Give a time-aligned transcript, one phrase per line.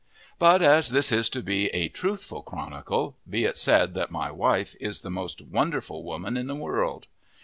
[0.39, 4.75] But as this is to be a truthful chronicle, be it said that my wife
[4.79, 7.05] is the most wonderful woman in the world.